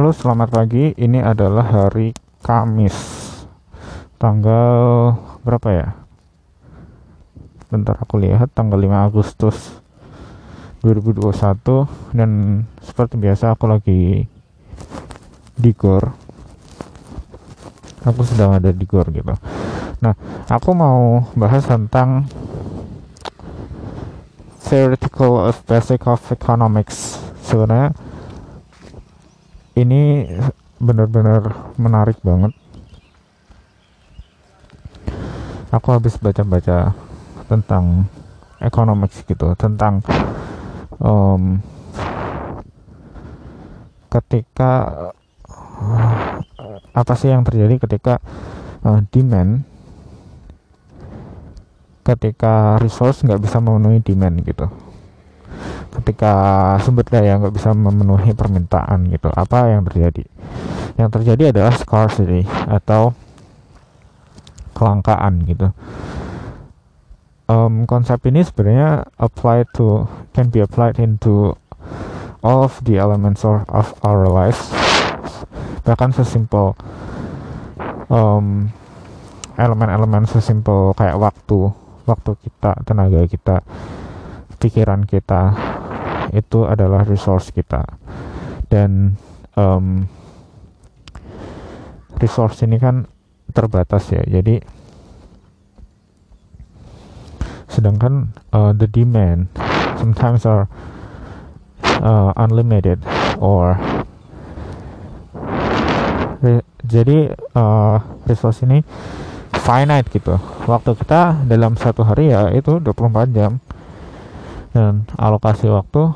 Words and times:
Halo, 0.00 0.16
selamat 0.16 0.48
pagi. 0.48 0.96
Ini 0.96 1.20
adalah 1.20 1.60
hari 1.60 2.16
Kamis. 2.40 2.96
Tanggal 4.16 5.12
berapa 5.44 5.68
ya? 5.68 5.92
Bentar 7.68 8.00
aku 8.00 8.16
lihat 8.16 8.48
tanggal 8.56 8.80
5 8.80 8.96
Agustus 8.96 9.76
2021 10.80 12.16
dan 12.16 12.64
seperti 12.80 13.20
biasa 13.20 13.52
aku 13.52 13.68
lagi 13.68 14.24
di 15.60 15.70
GOR. 15.76 16.16
Aku 18.08 18.24
sedang 18.24 18.56
ada 18.56 18.72
di 18.72 18.88
GOR 18.88 19.04
gitu. 19.12 19.36
Nah, 20.00 20.16
aku 20.48 20.72
mau 20.72 21.28
bahas 21.36 21.68
tentang 21.68 22.24
theoretical 24.64 25.52
basic 25.68 26.08
of 26.08 26.24
economics. 26.32 27.20
Sebenarnya 27.44 27.92
ini 29.76 30.26
benar-benar 30.80 31.74
menarik 31.76 32.18
banget. 32.24 32.56
Aku 35.70 35.94
habis 35.94 36.18
baca-baca 36.18 36.96
tentang 37.46 38.10
economics 38.58 39.22
gitu, 39.22 39.54
tentang 39.54 40.02
um, 40.98 41.62
ketika 44.10 44.72
uh, 45.78 46.42
apa 46.90 47.12
sih 47.14 47.30
yang 47.30 47.46
terjadi 47.46 47.78
ketika 47.78 48.18
uh, 48.82 48.98
demand 49.14 49.62
ketika 52.02 52.74
resource 52.82 53.22
nggak 53.22 53.38
bisa 53.38 53.62
memenuhi 53.62 54.02
demand 54.02 54.42
gitu 54.42 54.66
ketika 56.00 56.32
sumber 56.80 57.04
daya 57.04 57.36
nggak 57.36 57.52
bisa 57.52 57.76
memenuhi 57.76 58.32
permintaan 58.32 59.12
gitu 59.12 59.28
apa 59.30 59.68
yang 59.68 59.84
terjadi? 59.84 60.24
Yang 60.96 61.10
terjadi 61.20 61.42
adalah 61.52 61.74
scarcity 61.76 62.48
atau 62.68 63.12
kelangkaan 64.72 65.44
gitu. 65.44 65.68
Um, 67.50 67.84
konsep 67.84 68.24
ini 68.30 68.40
sebenarnya 68.46 69.04
apply 69.20 69.68
to 69.76 70.08
can 70.32 70.48
be 70.48 70.64
applied 70.64 70.96
into 70.96 71.52
all 72.40 72.64
of 72.64 72.80
the 72.86 72.96
elements 72.96 73.44
of, 73.44 73.66
our 74.00 74.24
lives. 74.30 74.72
Bahkan 75.84 76.16
sesimpel 76.16 76.72
um, 78.08 78.70
elemen-elemen 79.60 80.24
sesimpel 80.24 80.96
kayak 80.96 81.20
waktu 81.20 81.74
waktu 82.08 82.30
kita 82.40 82.80
tenaga 82.88 83.20
kita 83.28 83.60
pikiran 84.60 85.04
kita 85.04 85.56
itu 86.34 86.66
adalah 86.66 87.02
resource 87.06 87.50
kita. 87.50 87.84
Dan 88.70 89.18
um, 89.58 90.06
resource 92.20 92.62
ini 92.62 92.76
kan 92.78 93.08
terbatas 93.50 94.10
ya. 94.12 94.22
Jadi 94.22 94.60
sedangkan 97.70 98.34
uh, 98.50 98.74
the 98.74 98.90
demand 98.90 99.46
sometimes 99.96 100.42
are 100.42 100.66
uh, 102.02 102.34
unlimited 102.34 102.98
or 103.38 103.78
re, 106.42 106.60
jadi 106.82 107.32
uh, 107.54 108.02
resource 108.26 108.66
ini 108.66 108.82
finite 109.62 110.10
gitu. 110.10 110.34
Waktu 110.66 110.98
kita 110.98 111.46
dalam 111.46 111.78
satu 111.78 112.02
hari 112.02 112.34
ya 112.34 112.50
itu 112.50 112.82
24 112.82 113.30
jam 113.30 113.62
dan 114.70 115.06
alokasi 115.18 115.66
waktu 115.66 116.12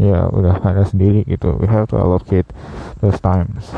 ya 0.00 0.26
udah 0.32 0.58
ada 0.64 0.82
sendiri 0.82 1.22
gitu. 1.28 1.54
We 1.60 1.70
have 1.70 1.86
to 1.94 1.96
allocate 2.00 2.50
those 2.98 3.20
times 3.22 3.70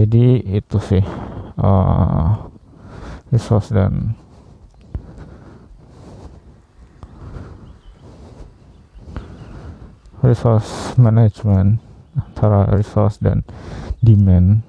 jadi 0.00 0.40
itu 0.56 0.80
sih 0.80 1.04
uh, 1.60 2.48
resource 3.28 3.68
dan 3.68 4.16
resource 10.24 10.96
management 10.96 11.84
antara 12.16 12.64
resource 12.72 13.20
dan 13.20 13.44
demand. 14.00 14.64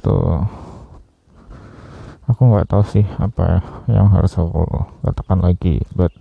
Tuh 0.00 0.38
aku 2.30 2.40
nggak 2.46 2.70
tahu 2.70 2.86
sih 2.86 3.02
apa 3.18 3.60
yang 3.90 4.06
harus 4.06 4.38
aku 4.38 4.62
katakan 5.02 5.42
lagi 5.42 5.82
but 5.98 6.14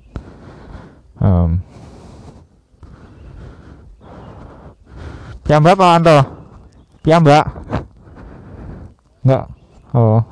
um, 1.21 1.61
Piyambak 5.45 5.77
Pak 5.77 5.91
Anto? 6.01 6.17
Piyambak? 7.05 7.45
Enggak. 9.21 9.45
Oh. 9.93 10.25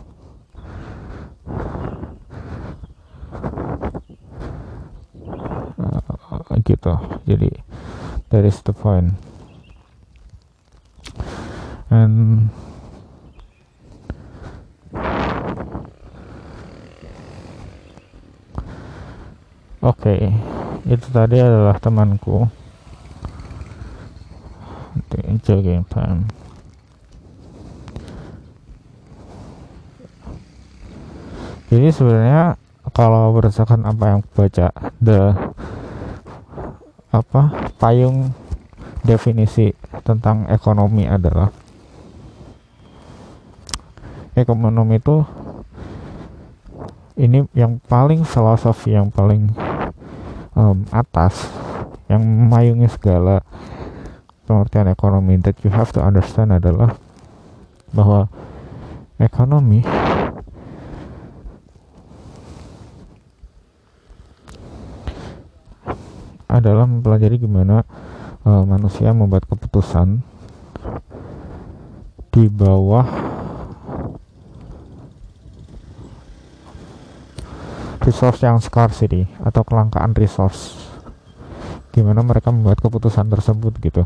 Uh, 5.77 6.57
gitu. 6.65 6.97
Jadi 7.29 7.53
that 8.33 8.41
is 8.41 8.57
the 8.65 8.73
point. 8.73 9.13
And 11.93 12.49
Oke, 19.83 20.09
okay. 20.09 20.21
itu 20.89 21.05
tadi 21.13 21.37
adalah 21.37 21.77
temanku 21.77 22.62
jogging 25.53 25.85
time 25.85 26.25
jadi 31.69 31.93
sebenarnya 31.93 32.41
kalau 32.89 33.29
berdasarkan 33.37 33.85
apa 33.85 34.03
yang 34.17 34.21
baca 34.33 34.73
the 34.97 35.37
apa 37.13 37.69
payung 37.77 38.33
definisi 39.05 39.69
tentang 40.01 40.49
ekonomi 40.49 41.05
adalah 41.05 41.53
ekonomi 44.33 44.97
itu 44.97 45.21
ini 47.13 47.45
yang 47.53 47.77
paling 47.85 48.25
filosofi 48.25 48.97
yang 48.97 49.13
paling 49.13 49.53
um, 50.57 50.81
atas 50.89 51.45
yang 52.09 52.25
memayungi 52.25 52.89
segala 52.89 53.45
pengertian 54.43 54.91
ekonomi 54.91 55.39
that 55.39 55.55
you 55.63 55.71
have 55.71 55.95
to 55.95 56.03
understand 56.03 56.51
adalah 56.51 56.99
bahwa 57.95 58.27
ekonomi 59.15 59.85
adalah 66.51 66.85
mempelajari 66.85 67.39
gimana 67.39 67.87
uh, 68.43 68.63
manusia 68.67 69.15
membuat 69.15 69.47
keputusan 69.47 70.21
di 72.33 72.45
bawah 72.51 73.05
resource 78.03 78.43
yang 78.43 78.59
scarcity 78.59 79.23
atau 79.39 79.63
kelangkaan 79.63 80.11
resource. 80.17 80.75
Gimana 81.93 82.25
mereka 82.25 82.49
membuat 82.49 82.81
keputusan 82.81 83.29
tersebut 83.29 83.77
gitu 83.79 84.03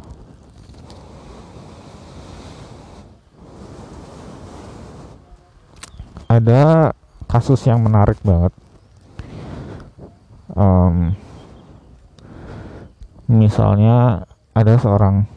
ada 6.37 6.93
kasus 7.25 7.65
yang 7.65 7.81
menarik 7.81 8.21
banget. 8.21 8.53
Um, 10.53 11.13
misalnya 13.27 14.25
ada 14.55 14.73
seorang 14.79 15.27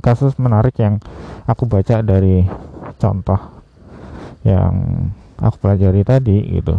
kasus 0.00 0.38
menarik 0.40 0.78
yang 0.78 1.02
aku 1.44 1.66
baca 1.66 2.00
dari 2.00 2.46
contoh 2.98 3.38
yang 4.46 5.08
aku 5.38 5.56
pelajari 5.58 6.06
tadi 6.06 6.38
gitu. 6.58 6.78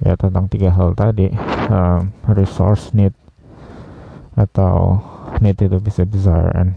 Ya 0.00 0.16
tentang 0.16 0.48
tiga 0.48 0.72
hal 0.72 0.96
tadi 0.96 1.28
um, 1.68 2.08
resource 2.32 2.96
need 2.96 3.12
atau 4.32 4.96
need 5.44 5.60
itu 5.60 5.76
bisa 5.76 6.08
desire 6.08 6.48
and 6.56 6.72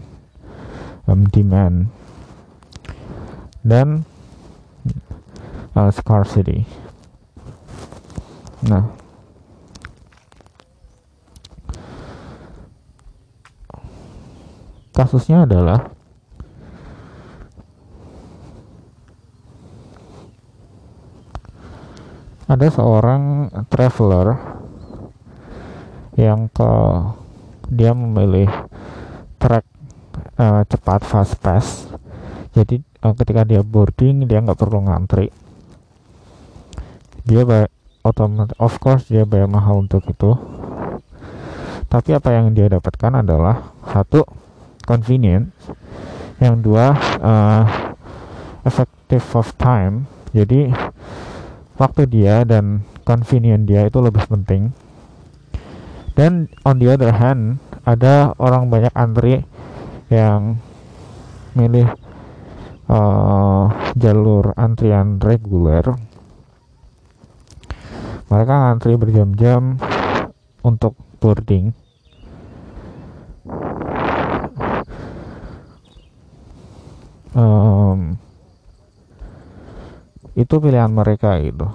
um, 1.08 1.24
demand. 1.32 1.88
Dan 3.64 4.04
uh, 5.74 5.90
scarcity. 5.90 6.64
Nah, 8.64 8.88
kasusnya 14.94 15.44
adalah 15.44 15.92
ada 22.48 22.66
seorang 22.70 23.50
traveler 23.68 24.38
yang 26.14 26.46
ke 26.48 26.72
dia 27.68 27.90
memilih 27.92 28.46
track 29.42 29.66
uh, 30.38 30.62
cepat 30.64 31.02
fast 31.02 31.34
pass. 31.42 31.90
Jadi 32.54 32.78
uh, 33.02 33.12
ketika 33.18 33.42
dia 33.42 33.60
boarding 33.60 34.30
dia 34.30 34.38
nggak 34.38 34.56
perlu 34.56 34.86
ngantri 34.86 35.43
dia 37.24 37.42
bayar 37.48 37.72
otomatis 38.04 38.52
of 38.60 38.76
course 38.78 39.08
dia 39.08 39.24
bayar 39.24 39.48
mahal 39.48 39.80
untuk 39.80 40.04
itu. 40.04 40.36
Tapi 41.88 42.12
apa 42.12 42.36
yang 42.36 42.52
dia 42.52 42.68
dapatkan 42.68 43.24
adalah 43.24 43.72
satu 43.88 44.28
convenient 44.84 45.48
yang 46.42 46.60
dua 46.60 46.92
uh, 47.22 47.64
effective 48.68 49.24
of 49.32 49.56
time. 49.56 50.04
Jadi 50.36 50.68
waktu 51.80 52.04
dia 52.10 52.44
dan 52.44 52.84
convenient 53.08 53.64
dia 53.64 53.86
itu 53.88 53.98
lebih 54.02 54.26
penting. 54.28 54.74
Dan 56.14 56.52
on 56.62 56.78
the 56.78 56.92
other 56.92 57.10
hand 57.10 57.58
ada 57.88 58.36
orang 58.38 58.68
banyak 58.68 58.92
antri 58.92 59.42
yang 60.12 60.60
milih 61.54 61.88
uh, 62.90 63.70
jalur 63.94 64.50
antrian 64.58 65.22
reguler 65.22 65.94
mereka 68.34 68.66
ngantri 68.66 68.98
berjam-jam 68.98 69.78
untuk 70.66 70.98
boarding. 71.22 71.70
Um, 77.30 78.18
itu 80.34 80.54
pilihan 80.58 80.90
mereka 80.90 81.38
gitu. 81.38 81.70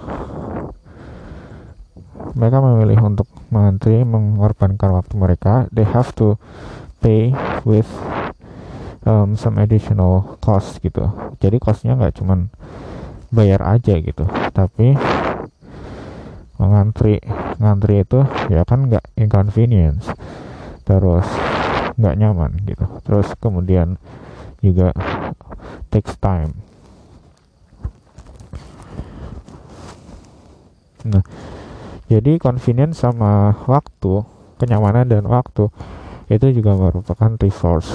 Mereka 2.35 2.59
memilih 2.59 2.99
untuk 3.07 3.31
mengantri 3.47 4.03
mengorbankan 4.03 4.99
waktu 4.99 5.15
mereka. 5.15 5.71
They 5.71 5.87
have 5.87 6.11
to 6.19 6.35
pay 6.99 7.31
with 7.63 7.87
um, 9.07 9.39
some 9.39 9.55
additional 9.55 10.35
cost 10.43 10.83
gitu. 10.83 11.07
Jadi 11.39 11.55
costnya 11.63 11.95
nggak 11.95 12.19
cuman 12.19 12.51
bayar 13.31 13.63
aja 13.63 13.95
gitu. 13.95 14.27
Tapi 14.51 14.99
mengantri 16.59 17.23
ngantri 17.57 18.03
itu 18.03 18.19
ya 18.51 18.67
kan 18.67 18.91
nggak 18.91 19.05
inconvenience. 19.15 20.11
Terus 20.83 21.25
nggak 21.95 22.15
nyaman 22.19 22.51
gitu. 22.67 22.85
Terus 23.07 23.31
kemudian 23.39 23.95
juga 24.59 24.91
takes 25.89 26.19
time. 26.19 26.53
Nah, 31.07 31.23
jadi 32.11 32.35
convenience 32.35 32.99
sama 32.99 33.55
waktu, 33.63 34.27
kenyamanan 34.59 35.07
dan 35.07 35.23
waktu 35.31 35.71
itu 36.27 36.59
juga 36.59 36.75
merupakan 36.75 37.39
resource. 37.39 37.89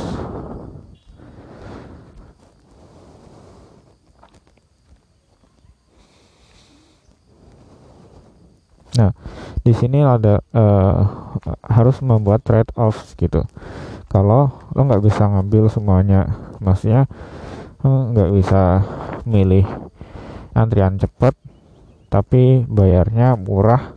Nah, 8.95 9.11
di 9.67 9.75
sini 9.75 10.03
ada 10.07 10.39
uh, 10.55 10.99
harus 11.67 11.99
membuat 11.99 12.47
trade 12.47 12.71
offs 12.79 13.19
gitu. 13.19 13.43
Kalau 14.07 14.55
lo 14.71 14.81
nggak 14.87 15.03
bisa 15.03 15.27
ngambil 15.27 15.67
semuanya, 15.67 16.31
maksudnya 16.63 17.11
nggak 17.85 18.31
bisa 18.33 18.81
milih 19.29 19.69
antrian 20.57 20.97
cepat 20.97 21.37
tapi 22.09 22.63
bayarnya 22.65 23.35
murah 23.35 23.93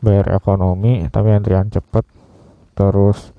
bayar 0.00 0.32
ekonomi 0.34 1.04
tapi 1.12 1.30
antrian 1.30 1.68
cepet 1.68 2.02
terus 2.74 3.30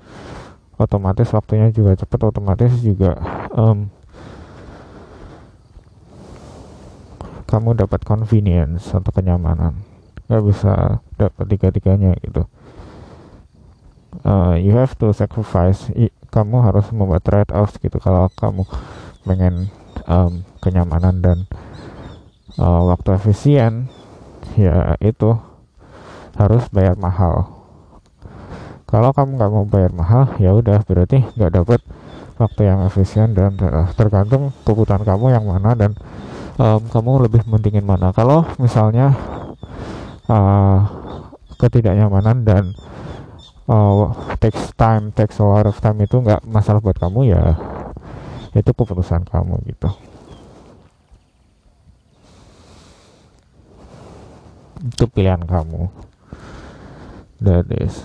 otomatis 0.80 1.28
waktunya 1.34 1.68
juga 1.74 1.98
cepet 1.98 2.20
otomatis 2.24 2.72
juga 2.80 3.18
um, 3.52 3.90
kamu 7.44 7.76
dapat 7.76 8.06
convenience 8.06 8.88
atau 8.94 9.10
kenyamanan 9.12 9.95
nggak 10.26 10.44
bisa 10.44 11.02
dapat 11.16 11.44
tiga-tiganya 11.46 12.18
gitu. 12.22 12.46
Uh, 14.26 14.56
you 14.58 14.72
have 14.74 14.96
to 14.98 15.12
sacrifice. 15.12 15.92
I, 15.92 16.10
kamu 16.32 16.60
harus 16.64 16.90
membuat 16.90 17.22
trade 17.22 17.52
off 17.54 17.78
gitu. 17.78 17.96
Kalau 18.02 18.28
kamu 18.34 18.66
pengen 19.24 19.70
um, 20.08 20.42
kenyamanan 20.60 21.22
dan 21.22 21.38
uh, 22.58 22.82
waktu 22.90 23.16
efisien 23.16 23.88
ya 24.58 24.96
itu 25.00 25.36
harus 26.36 26.68
bayar 26.72 26.96
mahal. 27.00 27.48
Kalau 28.86 29.10
kamu 29.10 29.40
nggak 29.40 29.52
mau 29.52 29.66
bayar 29.66 29.92
mahal 29.92 30.30
ya 30.38 30.54
udah 30.54 30.84
berarti 30.86 31.26
nggak 31.34 31.52
dapat 31.58 31.80
waktu 32.36 32.68
yang 32.68 32.84
efisien 32.86 33.32
dan 33.32 33.56
uh, 33.58 33.88
tergantung 33.96 34.52
kebutuhan 34.62 35.02
kamu 35.02 35.32
yang 35.32 35.44
mana 35.48 35.72
dan 35.74 35.96
um, 36.60 36.80
kamu 36.92 37.26
lebih 37.26 37.42
mentingin 37.48 37.84
mana. 37.84 38.12
Kalau 38.12 38.44
misalnya 38.60 39.16
uh, 40.26 40.78
ketidaknyamanan 41.56 42.44
dan 42.44 42.64
uh, 43.70 44.10
takes 44.38 44.74
time 44.76 45.10
takes 45.14 45.38
a 45.40 45.46
lot 45.46 45.66
of 45.66 45.78
time 45.78 45.98
itu 46.02 46.18
nggak 46.20 46.44
masalah 46.46 46.78
buat 46.82 46.98
kamu 46.98 47.32
ya 47.32 47.56
itu 48.56 48.72
keputusan 48.72 49.28
kamu 49.28 49.60
gitu. 49.68 49.92
Itu 54.80 55.04
pilihan 55.12 55.44
kamu. 55.44 55.92
That 57.44 57.68
is. 57.68 58.00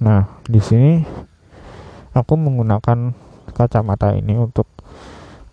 Nah 0.00 0.28
di 0.48 0.60
sini 0.64 1.04
aku 2.16 2.40
menggunakan 2.40 3.25
kacamata 3.56 4.12
ini 4.12 4.36
untuk 4.36 4.68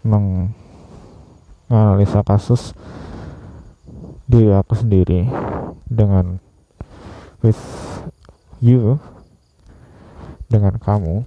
menganalisa 0.03 2.19
kasus 2.27 2.75
diri 4.27 4.51
aku 4.51 4.75
sendiri 4.75 5.23
dengan 5.87 6.43
with 7.39 7.55
you 8.59 8.99
dengan 10.51 10.75
kamu. 10.83 11.23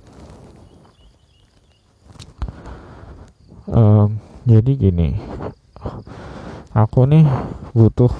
Um, 3.66 4.23
jadi 4.47 4.78
gini 4.78 5.18
aku 6.71 7.02
nih 7.09 7.26
butuh 7.75 8.12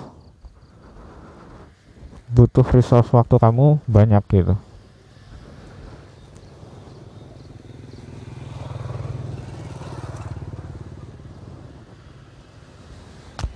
butuh 2.35 2.67
resource 2.75 3.15
waktu 3.15 3.39
kamu 3.39 3.79
banyak 3.87 4.25
gitu 4.33 4.57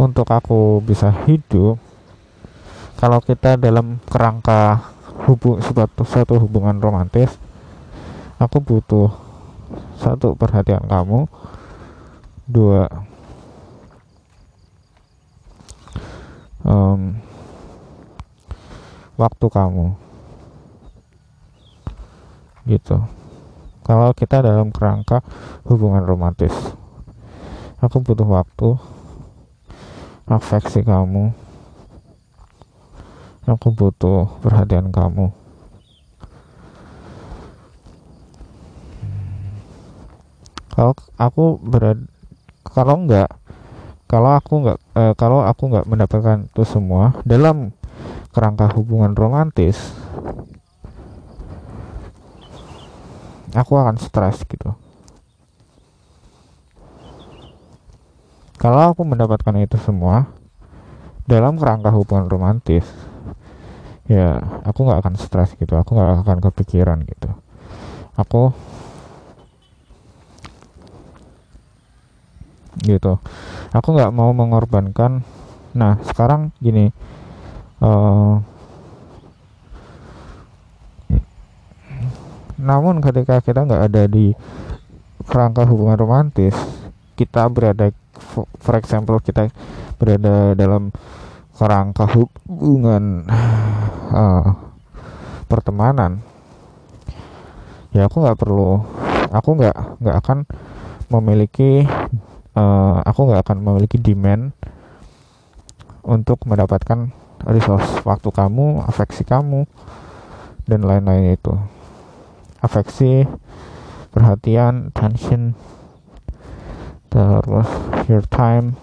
untuk 0.00 0.24
aku 0.32 0.80
bisa 0.80 1.12
hidup 1.28 1.76
kalau 2.96 3.20
kita 3.20 3.60
dalam 3.60 4.00
kerangka 4.08 4.80
hubung 5.28 5.60
suatu, 5.60 6.04
suatu 6.08 6.40
hubungan 6.40 6.80
romantis 6.80 7.36
aku 8.40 8.64
butuh 8.64 9.12
satu 10.00 10.32
perhatian 10.32 10.88
kamu. 10.88 11.28
Dua 12.50 12.88
um, 16.64 17.14
waktu 19.20 19.46
kamu. 19.46 19.86
Gitu. 22.66 22.96
Kalau 23.84 24.10
kita 24.16 24.42
dalam 24.44 24.72
kerangka 24.72 25.20
hubungan 25.68 26.02
romantis 26.04 26.52
aku 27.80 28.04
butuh 28.04 28.28
waktu 28.28 28.76
afeksi 30.30 30.86
kamu. 30.86 31.34
Aku 33.50 33.74
butuh 33.74 34.30
perhatian 34.38 34.94
kamu. 34.94 35.34
Kalau 40.70 40.94
aku 41.18 41.58
berada 41.58 42.06
kalau 42.62 42.94
enggak 43.02 43.28
kalau 44.06 44.30
aku 44.38 44.52
enggak 44.62 44.78
uh, 44.94 45.12
kalau 45.18 45.42
aku 45.42 45.66
enggak 45.66 45.86
mendapatkan 45.90 46.38
itu 46.46 46.62
semua 46.62 47.18
dalam 47.26 47.74
kerangka 48.30 48.70
hubungan 48.78 49.12
romantis 49.12 49.76
aku 53.52 53.74
akan 53.74 53.98
stres 53.98 54.46
gitu 54.46 54.72
kalau 58.60 58.92
aku 58.92 59.08
mendapatkan 59.08 59.56
itu 59.56 59.80
semua 59.80 60.28
dalam 61.24 61.56
kerangka 61.56 61.88
hubungan 61.96 62.28
romantis 62.28 62.84
ya 64.04 64.36
aku 64.68 64.84
nggak 64.84 65.00
akan 65.00 65.14
stres 65.16 65.56
gitu. 65.56 65.80
Aku 65.80 65.96
nggak 65.96 66.28
akan 66.28 66.38
kepikiran 66.44 67.00
gitu. 67.08 67.32
Aku 68.20 68.52
gitu. 72.84 73.16
Aku 73.72 73.88
nggak 73.96 74.12
mau 74.12 74.28
mengorbankan. 74.36 75.24
Nah 75.72 75.96
sekarang 76.04 76.52
gini 76.60 76.92
uh, 77.80 78.44
namun 82.60 83.00
ketika 83.00 83.40
kita 83.40 83.64
nggak 83.64 83.88
ada 83.88 84.04
di 84.04 84.36
kerangka 85.24 85.64
hubungan 85.64 85.96
romantis 85.96 86.52
kita 87.16 87.48
berada 87.48 87.94
for 88.60 88.74
example 88.76 89.18
kita 89.18 89.50
berada 89.96 90.54
dalam 90.54 90.92
kerangka 91.56 92.08
hubungan 92.16 93.28
uh, 94.12 94.56
pertemanan. 95.44 96.24
Ya 97.90 98.06
aku 98.06 98.22
nggak 98.22 98.38
perlu 98.38 98.80
aku 99.34 99.50
nggak 99.60 99.76
nggak 100.00 100.16
akan 100.22 100.38
memiliki 101.10 101.84
uh, 102.54 103.02
aku 103.02 103.28
nggak 103.28 103.42
akan 103.44 103.58
memiliki 103.60 103.98
demand 103.98 104.54
untuk 106.06 106.46
mendapatkan 106.48 107.12
resource 107.44 108.00
waktu 108.08 108.28
kamu 108.32 108.84
afeksi 108.88 109.26
kamu 109.26 109.68
dan 110.64 110.86
lain-lain 110.86 111.36
itu. 111.36 111.52
Afeksi 112.60 113.26
perhatian 114.12 114.92
attention 114.92 115.56
terus 117.10 117.66
your 118.06 118.22
time. 118.30 118.78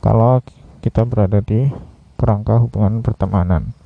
Kalau 0.00 0.40
kita 0.80 1.04
berada 1.04 1.44
di 1.44 1.68
kerangka 2.16 2.56
hubungan 2.60 3.04
pertemanan 3.04 3.79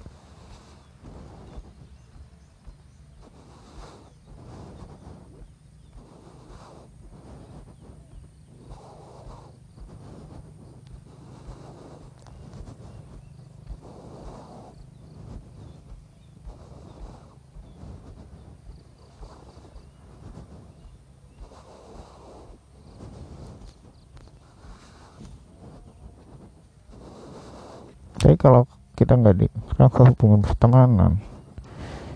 tapi 28.25 28.41
kalau 28.41 28.65
kita 28.97 29.21
nggak 29.21 29.37
di 29.37 29.53
rangka 29.77 30.09
hubungan 30.09 30.41
pertemanan 30.41 31.21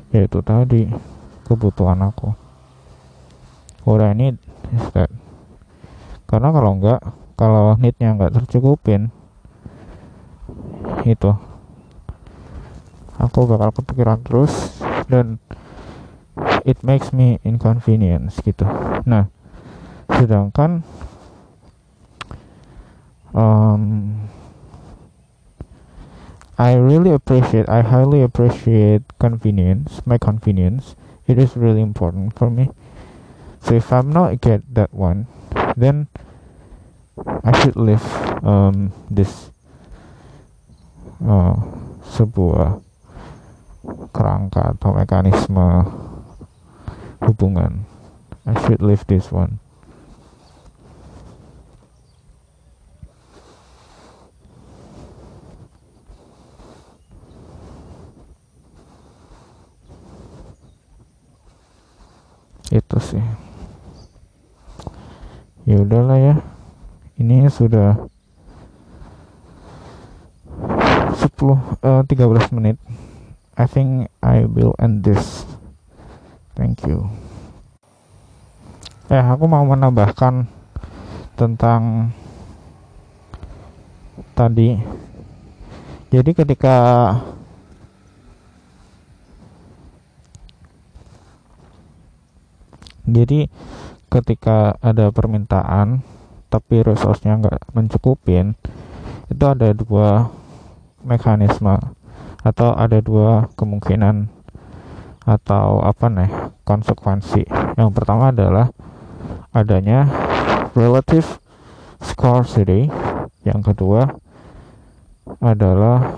yaitu 0.09 0.41
tadi 0.41 0.89
kebutuhan 1.45 2.01
aku. 2.01 2.33
What 3.85 4.01
I 4.01 4.17
need 4.17 4.41
is 4.73 4.89
that. 4.97 5.13
Karena 6.25 6.49
kalau 6.49 6.81
nggak 6.81 7.01
kalau 7.37 7.77
neednya 7.77 8.17
nggak 8.17 8.41
tercukupin 8.41 9.13
itu. 11.05 11.37
Aku 13.21 13.45
bakal 13.45 13.69
kepikiran 13.77 14.25
terus 14.25 14.81
dan 15.13 15.37
it 16.65 16.81
makes 16.81 17.13
me 17.13 17.37
inconvenience 17.45 18.41
gitu. 18.41 18.65
Nah 19.05 19.29
sedangkan 20.09 20.81
um, 23.37 24.17
I 26.59 26.75
really 26.75 27.15
appreciate 27.15 27.71
I 27.71 27.87
highly 27.87 28.19
appreciate 28.19 29.07
convenience 29.23 30.03
my 30.03 30.19
convenience. 30.19 30.99
It 31.31 31.39
is 31.39 31.55
really 31.55 31.81
important 31.81 32.35
for 32.35 32.51
me. 32.51 32.75
So 33.63 33.79
if 33.79 33.93
I'm 33.93 34.11
not 34.11 34.43
get 34.43 34.67
that 34.75 34.93
one 34.93 35.31
then 35.79 36.11
I 37.47 37.55
should 37.63 37.77
leave 37.79 38.03
um, 38.43 38.91
this 39.07 39.55
uh, 41.23 41.55
sebuah 42.11 42.83
kerangka 44.11 44.75
atau 44.75 44.99
mekanisme 44.99 45.87
hubungan. 47.23 47.87
I 48.43 48.55
should 48.67 48.83
leave 48.83 49.07
this 49.07 49.31
one 49.31 49.63
udahlah 65.89 66.21
ya. 66.21 66.35
Ini 67.17 67.49
sudah 67.49 67.97
10 71.17 71.25
uh, 71.81 72.05
13 72.05 72.53
menit. 72.53 72.77
I 73.57 73.65
think 73.65 74.13
I 74.21 74.45
will 74.45 74.77
end 74.77 75.01
this. 75.01 75.49
Thank 76.53 76.85
you. 76.85 77.09
Eh 79.09 79.25
aku 79.25 79.49
mau 79.49 79.65
menambahkan 79.65 80.45
tentang 81.41 82.13
tadi. 84.37 84.77
Jadi 86.13 86.31
ketika 86.37 86.77
jadi 93.09 93.49
ketika 94.09 94.77
ada 94.81 95.13
permintaan 95.13 96.01
tapi 96.49 96.81
resource-nya 96.81 97.37
nggak 97.45 97.77
mencukupin 97.77 98.57
itu 99.29 99.45
ada 99.45 99.77
dua 99.77 100.33
mekanisme 101.05 101.77
atau 102.41 102.73
ada 102.73 102.99
dua 103.05 103.53
kemungkinan 103.53 104.33
atau 105.29 105.85
apa 105.85 106.09
nih 106.09 106.31
konsekuensi. 106.65 107.45
Yang 107.77 107.91
pertama 107.93 108.33
adalah 108.33 108.73
adanya 109.53 110.09
relative 110.73 111.37
scarcity 112.01 112.89
yang 113.45 113.61
kedua 113.61 114.17
adalah 115.45 116.17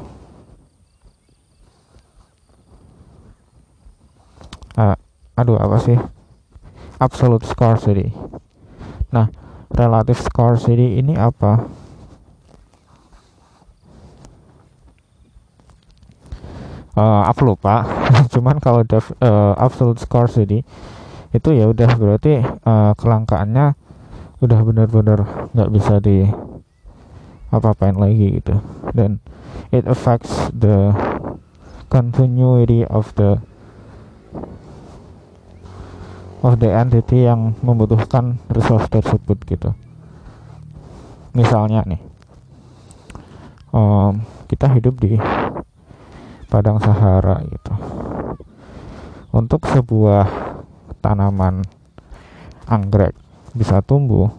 uh, 4.79 4.97
aduh 5.35 5.59
apa 5.59 5.77
sih 5.83 5.99
absolute 7.01 7.49
scarcity. 7.49 8.13
Nah, 9.11 9.33
relative 9.73 10.21
scarcity 10.21 11.01
ini 11.01 11.17
apa? 11.17 11.67
Uh, 16.95 17.25
aku 17.25 17.49
lupa. 17.49 17.89
Cuman 18.33 18.61
kalau 18.61 18.85
def, 18.85 19.09
uh, 19.25 19.57
absolute 19.57 19.99
scarcity 19.99 20.63
itu 21.31 21.49
ya 21.55 21.71
udah 21.71 21.91
berarti 21.95 22.43
uh, 22.43 22.93
kelangkaannya 22.99 23.79
udah 24.43 24.61
benar-benar 24.67 25.21
nggak 25.55 25.71
bisa 25.71 26.03
di 26.03 26.27
apa-apain 27.55 27.95
lagi 27.95 28.41
gitu 28.41 28.59
dan 28.95 29.23
it 29.71 29.87
affects 29.87 30.51
the 30.51 30.91
continuity 31.87 32.83
of 32.87 33.15
the 33.15 33.39
of 36.41 36.57
the 36.57 36.73
entity 36.73 37.29
yang 37.29 37.53
membutuhkan 37.61 38.41
resource 38.49 38.89
tersebut 38.89 39.39
gitu. 39.45 39.71
Misalnya 41.37 41.85
nih 41.87 42.01
um, 43.71 44.25
kita 44.51 44.67
hidup 44.73 44.99
di 44.99 45.21
padang 46.51 46.81
Sahara 46.83 47.39
gitu. 47.47 47.75
Untuk 49.31 49.63
sebuah 49.71 50.27
tanaman 50.99 51.63
anggrek 52.67 53.15
bisa 53.55 53.79
tumbuh 53.83 54.31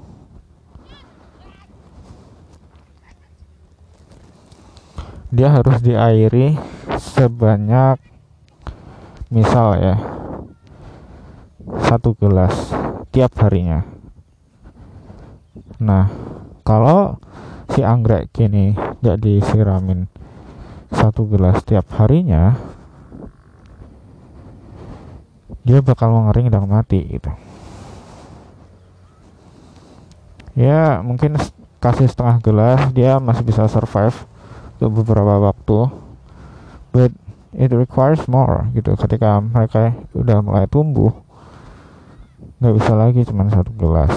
dia 5.31 5.48
harus 5.48 5.79
diairi 5.79 6.60
sebanyak 7.00 7.96
misal 9.31 9.79
ya 9.79 9.96
satu 11.88 12.16
gelas 12.20 12.54
tiap 13.16 13.32
harinya. 13.40 13.88
Nah 15.80 16.12
kalau 16.68 17.20
si 17.72 17.84
anggrek 17.84 18.32
kini 18.36 18.75
tidak 19.00 19.18
disiramin 19.24 20.12
satu 20.92 21.24
gelas 21.32 21.63
tiap 21.63 21.88
harinya 21.96 22.60
dia 25.62 25.80
bakal 25.80 26.12
mengering 26.12 26.51
dan 26.51 26.66
mati 26.68 27.00
gitu. 27.06 27.32
Ya 30.58 31.00
mungkin 31.00 31.40
kasih 31.80 32.12
setengah 32.12 32.44
gelas 32.44 32.80
dia 32.92 33.18
masih 33.24 33.48
bisa 33.48 33.66
survive 33.72 34.28
untuk 34.78 35.06
beberapa 35.06 35.40
waktu. 35.40 35.88
But 36.92 37.16
it 37.56 37.72
requires 37.72 38.28
more 38.28 38.68
gitu. 38.75 39.00
Ketika 39.00 39.40
mereka 39.40 39.96
udah 40.12 40.44
mulai 40.44 40.68
tumbuh 40.68 41.16
nggak 42.62 42.77
bisa 42.77 42.94
lagi 42.94 43.25
cuma 43.25 43.50
satu 43.50 43.74
gelas. 43.74 44.13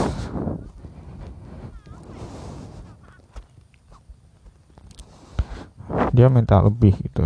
Dia 6.13 6.29
minta 6.29 6.61
lebih 6.61 6.93
gitu. 7.01 7.25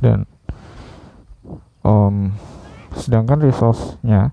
Dan 0.00 0.24
um, 1.84 2.32
sedangkan 2.96 3.44
resource-nya 3.44 4.32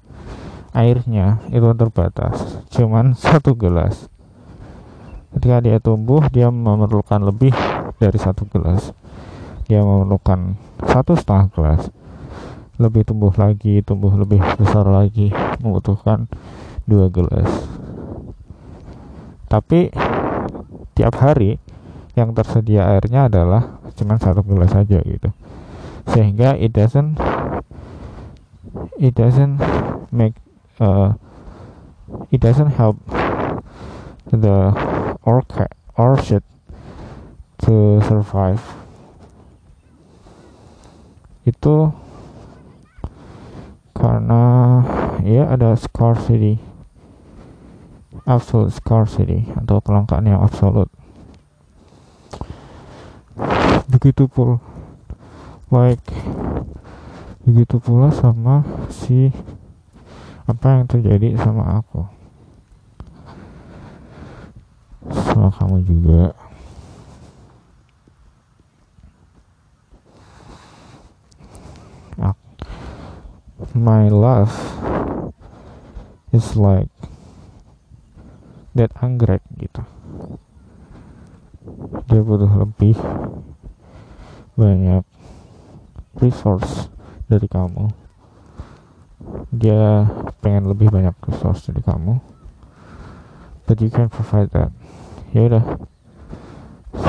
airnya 0.72 1.44
itu 1.52 1.68
terbatas. 1.76 2.64
Cuman 2.72 3.12
satu 3.20 3.60
gelas. 3.60 4.08
Ketika 5.36 5.60
dia 5.60 5.84
tumbuh 5.84 6.24
dia 6.32 6.48
memerlukan 6.48 7.20
lebih 7.28 7.52
dari 8.00 8.18
satu 8.18 8.48
gelas 8.48 8.96
dia 9.70 9.86
memerlukan 9.86 10.58
satu 10.82 11.14
setengah 11.14 11.54
gelas. 11.54 11.82
Lebih 12.82 13.06
tumbuh 13.06 13.30
lagi 13.38 13.86
tumbuh 13.86 14.10
lebih 14.18 14.42
besar 14.58 14.90
lagi 14.90 15.30
membutuhkan 15.62 16.26
dua 16.90 17.14
gelas. 17.14 17.70
Tapi 19.46 19.94
tiap 20.98 21.14
hari 21.22 21.62
yang 22.18 22.34
tersedia 22.34 22.90
airnya 22.90 23.30
adalah 23.30 23.78
cuma 23.94 24.18
satu 24.18 24.42
gelas 24.42 24.74
saja 24.74 25.06
gitu. 25.06 25.30
Sehingga 26.10 26.58
it 26.58 26.74
doesn't 26.74 27.22
it 28.98 29.14
doesn't 29.14 29.62
make 30.10 30.34
uh, 30.82 31.14
it 32.34 32.42
doesn't 32.42 32.74
help 32.74 32.98
the 34.34 34.74
orchid 35.22 35.70
orchid 35.94 36.42
to 37.62 38.02
survive 38.10 38.79
itu 41.50 41.90
karena 43.98 44.44
ya 45.26 45.50
ada 45.50 45.76
scarcity. 45.76 46.62
Absolute 48.30 48.74
scarcity 48.74 49.50
atau 49.58 49.82
kelangkaan 49.82 50.30
yang 50.30 50.42
absolut 50.46 50.88
begitu 53.90 54.30
pula 54.30 54.62
like 55.74 56.06
begitu 57.42 57.82
pula 57.82 58.14
sama 58.14 58.62
si 58.94 59.34
apa 60.46 60.78
yang 60.78 60.86
terjadi 60.86 61.34
sama 61.42 61.82
aku. 61.82 62.06
Sama 65.10 65.50
kamu 65.50 65.78
juga 65.90 66.38
my 73.76 74.08
love 74.08 74.56
is 76.32 76.56
like 76.56 76.92
that 78.72 78.94
anggrek 79.04 79.44
gitu. 79.60 79.84
Dia 82.08 82.22
butuh 82.24 82.50
lebih 82.56 82.96
banyak 84.56 85.04
resource 86.24 86.88
dari 87.28 87.48
kamu. 87.52 87.92
Dia 89.52 90.08
pengen 90.40 90.72
lebih 90.72 90.88
banyak 90.88 91.16
resource 91.28 91.68
dari 91.68 91.84
kamu. 91.84 92.24
But 93.68 93.84
you 93.84 93.92
can 93.92 94.08
provide 94.08 94.50
that. 94.56 94.72
Ya 95.36 95.52
udah. 95.52 95.66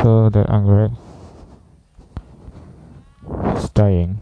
So 0.02 0.28
that 0.34 0.50
anggrek 0.50 0.92
is 3.56 3.70
dying 3.72 4.20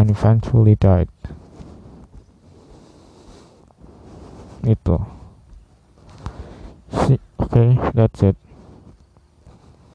and 0.00 0.08
eventually 0.08 0.74
died. 0.80 1.12
Itu. 4.64 4.96
See, 6.88 7.20
okay, 7.36 7.76
that's 7.92 8.24
it. 8.24 8.36